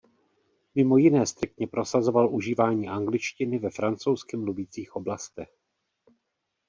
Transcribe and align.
Mimo 0.75 0.97
jiné 0.97 1.25
striktně 1.25 1.67
prosazoval 1.67 2.35
užívání 2.35 2.87
angličtiny 2.89 3.59
ve 3.59 3.69
francouzsky 3.69 4.37
mluvících 4.37 4.95
oblastech. 4.95 5.57